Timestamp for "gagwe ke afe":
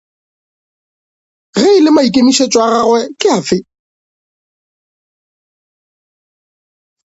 2.73-3.57